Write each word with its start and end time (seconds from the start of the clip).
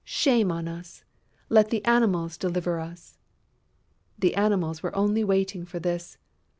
"Shame 0.03 0.51
on 0.51 0.67
us! 0.67 1.03
Let 1.47 1.69
the 1.69 1.85
Animals 1.85 2.35
deliver 2.35 2.79
us!..." 2.79 3.19
The 4.17 4.33
Animals 4.33 4.81
were 4.81 4.95
only 4.95 5.23
waiting 5.23 5.63
for 5.63 5.77
this! 5.79 6.17